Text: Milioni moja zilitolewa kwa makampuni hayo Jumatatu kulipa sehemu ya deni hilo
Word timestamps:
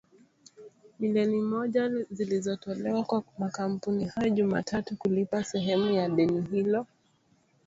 Milioni 0.99 1.41
moja 1.41 1.89
zilitolewa 2.11 3.03
kwa 3.03 3.23
makampuni 3.37 4.05
hayo 4.05 4.29
Jumatatu 4.29 4.95
kulipa 4.97 5.43
sehemu 5.43 5.91
ya 5.93 6.09
deni 6.09 6.41
hilo 6.51 6.87